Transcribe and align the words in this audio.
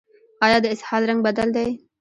ایا 0.45 0.57
د 0.61 0.65
اسهال 0.73 1.01
رنګ 1.09 1.19
بدل 1.27 1.47
دی؟ 1.55 1.67